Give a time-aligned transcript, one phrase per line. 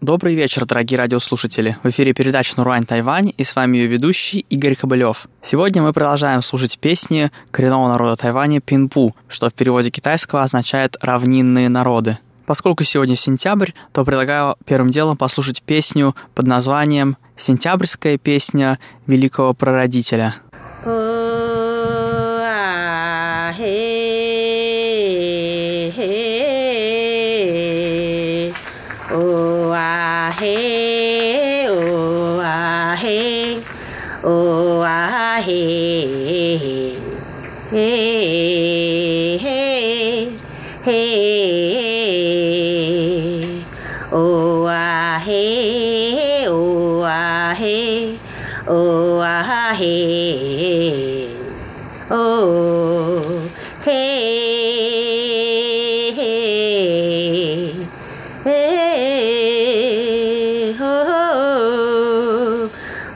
[0.00, 1.76] Добрый вечер, дорогие радиослушатели.
[1.82, 5.28] В эфире передача «Нурань Тайвань» и с вами ее ведущий Игорь Кобылев.
[5.42, 11.68] Сегодня мы продолжаем слушать песни коренного народа Тайваня Пинпу, что в переводе китайского означает «равнинные
[11.68, 12.16] народы».
[12.46, 20.36] Поскольку сегодня сентябрь, то предлагаю первым делом послушать песню под названием «Сентябрьская песня великого прародителя».
[34.82, 35.60] आहे
[37.72, 37.86] हे
[39.42, 39.58] हे
[40.86, 41.00] हे
[44.12, 47.78] ओ आहे ओ आहे
[48.68, 49.94] ओ आहे
[52.12, 52.24] ओ
[53.86, 54.00] हे
[56.16, 56.32] हे
[58.46, 58.60] हे
[60.80, 60.94] हो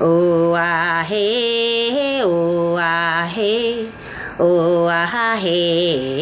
[0.07, 1.54] ओ आहे
[5.35, 6.14] आहे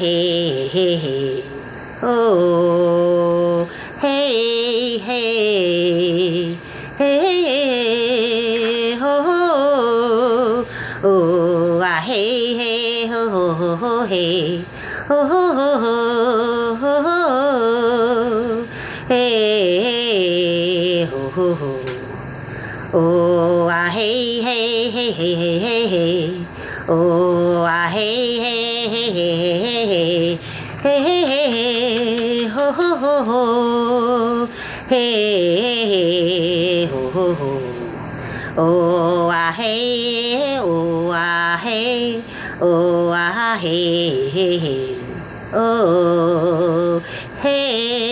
[0.00, 0.14] हे
[0.72, 1.16] हे हे
[2.04, 2.14] ओ
[4.02, 4.16] हे
[5.06, 5.20] हे
[7.00, 7.12] हे
[9.02, 9.12] हो
[11.10, 12.22] ओ आ हे
[12.60, 12.72] हे
[13.12, 13.26] हो
[13.60, 14.24] हो हो हे
[15.10, 15.41] हो हो
[42.64, 44.96] oh ah hey hey hey.
[45.52, 47.02] Oh
[47.42, 48.11] hey.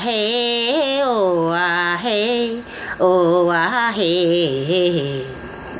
[0.00, 2.62] hey, oh ah hey,
[2.98, 5.26] oh ah hey,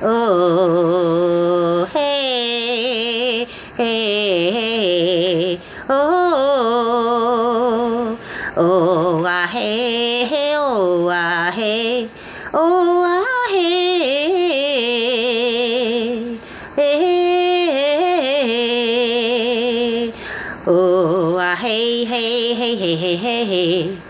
[0.03, 3.47] oh hey,
[3.78, 7.19] hey, oh
[8.59, 12.09] oh ah hey, oh ah hey,
[12.53, 14.36] oh ah hey,
[16.76, 17.32] hey,
[20.66, 24.09] oh ah hey hey hey hey hey hey.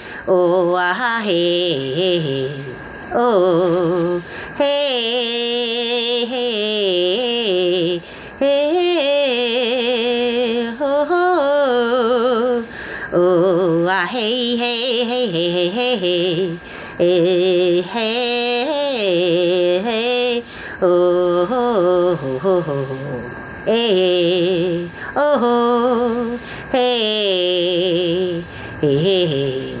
[0.27, 2.51] Oh, ah, hey,
[3.15, 4.21] oh,
[4.55, 7.97] hey, hey,
[8.37, 12.63] hey, oh,
[13.13, 16.59] oh, ah, hey, hey, hey, hey, hey, hey,
[16.99, 20.43] hey, hey, hey,
[20.83, 26.37] oh, oh, oh, oh, hey, oh,
[26.71, 28.43] hey,
[28.81, 29.80] hey, hey.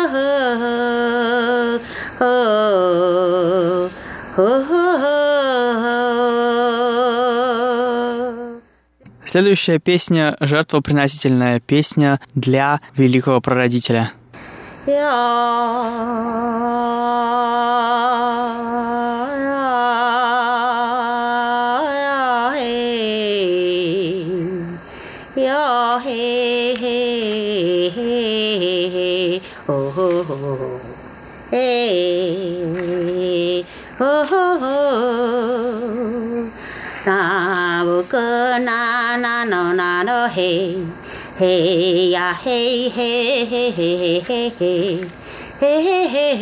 [9.31, 14.11] Следующая песня— жертвоприносительная песня для великого прародителя.
[38.59, 40.75] na na no na no hey.
[41.37, 45.05] Hey ya hey hey hey hey hey hey hey.
[45.61, 46.35] Hey hey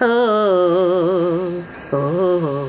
[0.00, 2.68] oh oh oh,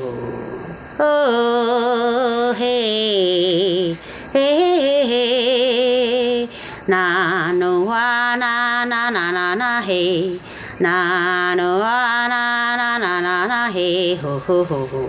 [0.98, 3.96] oh hey.
[4.32, 6.48] Hey hey
[6.88, 10.40] na no wa na na na na na hey.
[10.80, 14.16] Na no wa na na na na na hey.
[14.22, 15.02] Ho ho ho ho.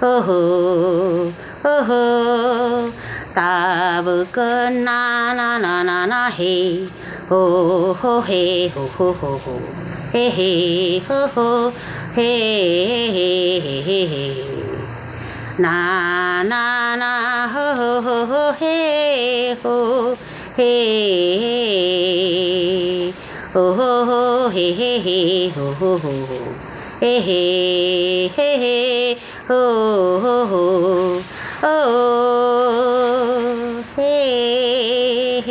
[0.00, 2.90] Hô hô hơ hơ
[3.34, 4.24] ta bơ
[4.70, 6.86] na na na na na hê
[7.28, 9.52] hô hô hê hô hô hô hô
[10.12, 11.70] hê hê hô hô
[12.16, 12.30] hê
[13.12, 14.34] hê hê hê hê
[15.58, 20.14] na na na hô hô hô hô hê hô
[20.58, 20.72] hê
[23.54, 26.12] hô hô hô hê hê hê hô hô hô
[27.00, 29.16] hê hê hê hê
[29.48, 30.95] hô hô hô
[31.68, 31.72] 哦
[33.96, 35.50] 嘿嘿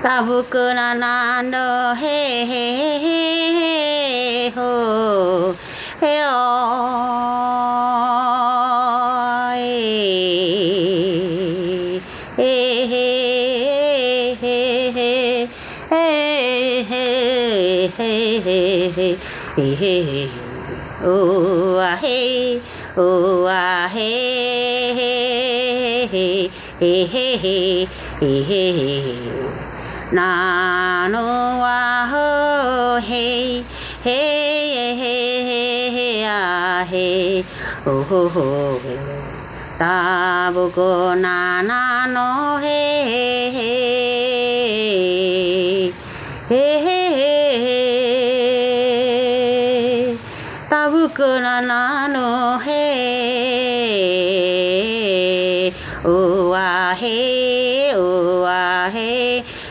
[0.00, 5.52] 大不过那那喽嘿嘿嘿嘿哦
[6.00, 6.28] 嘿哦
[9.56, 9.60] 诶
[12.36, 12.40] 嘿
[12.86, 14.94] 嘿嘿嘿
[15.88, 19.18] 嘿嘿嘿嘿嘿嘿
[19.56, 20.41] 嘿嘿嘿
[26.82, 27.86] Ehehe,
[28.20, 29.14] ehehe.
[30.10, 31.22] Na no
[31.62, 31.78] wa
[32.10, 33.62] ho hey,
[34.02, 37.44] hey, hey, hey, hey, ah, hey,
[37.86, 38.98] oh, ho, ho, hey.
[39.78, 43.41] Ta bu go na na no hey.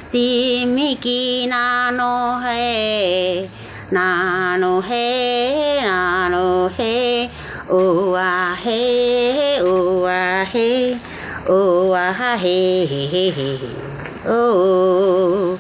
[0.08, 0.66] し
[0.98, 3.50] きなのへ
[3.92, 7.30] なのへなのへ
[7.70, 10.96] おわへおわへ
[11.48, 12.86] おわへ
[14.28, 15.58] お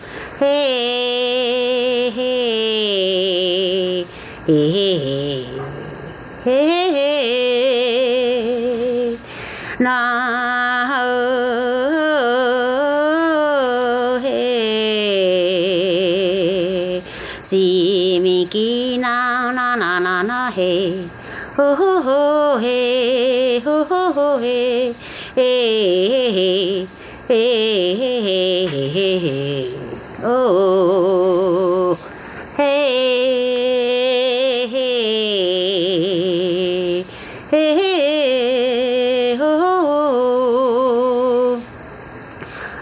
[18.51, 20.93] 叽那那那那那嘿，
[21.55, 25.63] 哦哦哦嘿，哦哦哦嘿，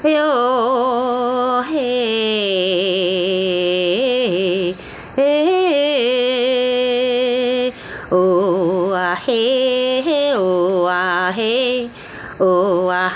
[0.03, 0.48] 哎呦。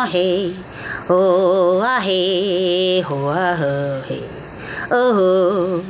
[0.00, 0.54] a he
[1.08, 1.20] ho
[1.92, 3.74] a he ho a ho
[4.08, 4.18] he
[4.90, 5.82] oh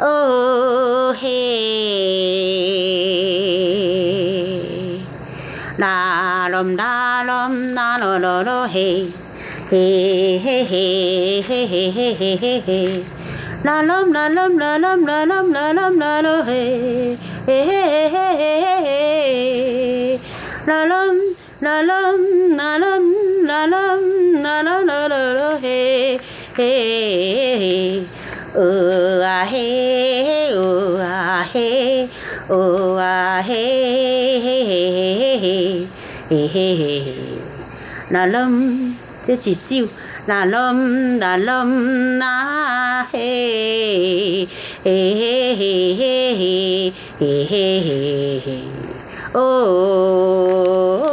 [0.00, 1.38] oh he
[5.82, 8.88] la lom la lom la lo lo lo he
[9.70, 9.84] he
[10.44, 10.84] he he
[11.48, 12.80] he he he he he he
[13.66, 16.62] la lom la lom la lom la lom la lom la lo he
[17.48, 17.82] he he
[18.14, 19.00] he he he he
[20.68, 21.16] la lom
[21.66, 22.20] la lom
[22.58, 23.96] la lom na na
[24.44, 26.18] na na na na na he
[26.56, 28.02] he
[28.54, 32.06] ừ à he ừ à he
[32.48, 33.62] ừ à he
[34.44, 34.80] he he
[35.44, 35.86] he
[36.30, 37.14] he he he
[38.10, 38.94] na lâm
[39.26, 39.86] chứ chỉ siêu
[40.26, 44.46] là lâm là lâm na he
[44.84, 45.94] he he he
[46.34, 48.58] he he he he
[49.34, 51.03] oh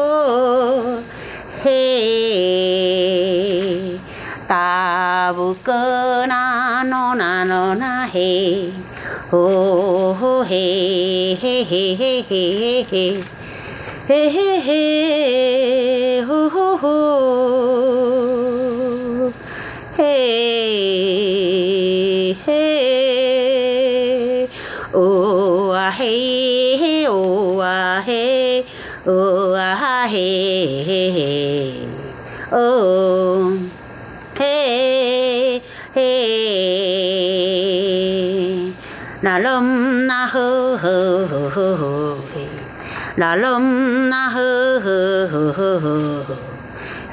[5.32, 8.74] babuka na no na na he.
[9.32, 13.24] Oh ho he he he he he he.
[14.08, 16.96] Oh oh he ho ho ho.
[19.96, 20.64] Hey
[22.46, 22.92] hey
[24.94, 28.66] oh ah hey oh ah hey
[29.08, 31.88] oh ah hey
[32.52, 33.11] oh.
[39.42, 42.18] 隆那呵呵呵呵呵。
[43.18, 46.36] 啦隆那呵呵呵呵呵，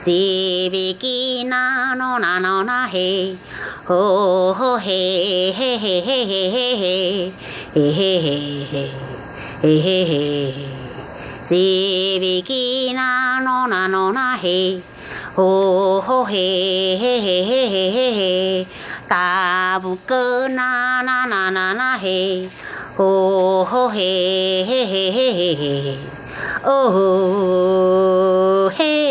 [0.01, 3.37] 吉比吉那诺那诺那嘿，
[3.85, 7.33] 吼吼嘿嘿嘿嘿嘿嘿嘿
[7.75, 8.91] 嘿嘿嘿
[9.61, 10.55] 嘿嘿嘿，
[11.45, 14.81] 吉比吉那诺那诺那嘿，
[15.35, 16.33] 吼吼嘿
[17.01, 18.67] 嘿嘿嘿嘿嘿嘿，
[19.09, 22.49] 大不哥那那那那那嘿。
[22.97, 25.97] 哦吼嘿嘿嘿嘿嘿嘿，
[26.65, 29.08] 哦嘿，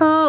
[0.00, 0.23] Oh.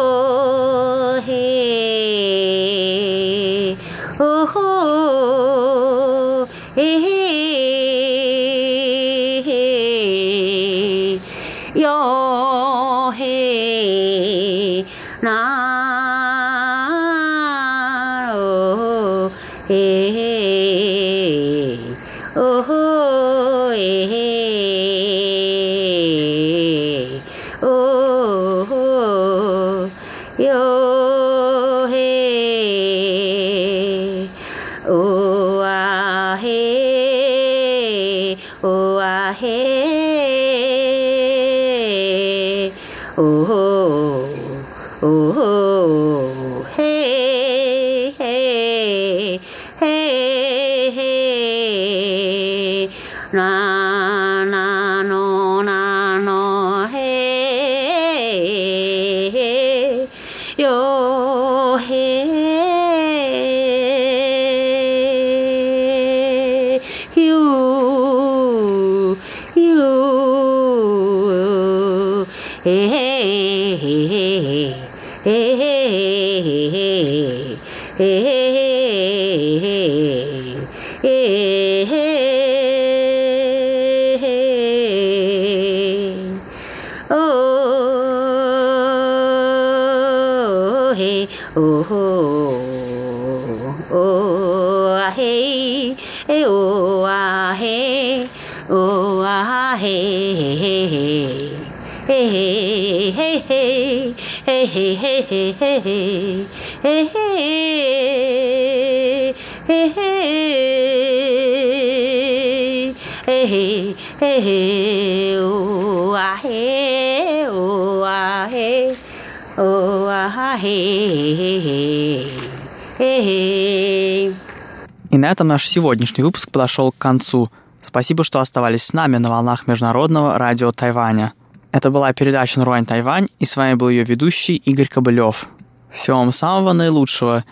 [125.10, 127.50] И на этом наш сегодняшний выпуск подошел к концу.
[127.80, 131.32] Спасибо, что оставались с нами на волнах Международного радио Тайваня.
[131.76, 135.46] Это была передача «Наруань Тайвань», и с вами был ее ведущий Игорь Кобылев.
[135.90, 137.44] Всего вам самого наилучшего